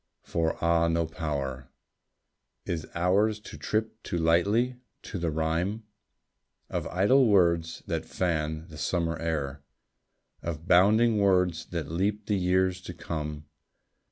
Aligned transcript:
For 0.23 0.57
ah, 0.63 0.87
no 0.87 1.05
power 1.05 1.69
Is 2.65 2.87
ours 2.95 3.39
to 3.41 3.55
trip 3.55 4.01
too 4.01 4.17
lightly 4.17 4.77
to 5.03 5.19
the 5.19 5.29
rhyme 5.29 5.83
Of 6.71 6.87
idle 6.87 7.27
words 7.27 7.83
that 7.85 8.07
fan 8.07 8.65
the 8.69 8.79
summer 8.79 9.19
air, 9.19 9.61
Of 10.41 10.67
bounding 10.67 11.19
words 11.19 11.67
that 11.67 11.91
leap 11.91 12.25
the 12.25 12.35
years 12.35 12.81
to 12.81 12.95
come. 12.95 13.45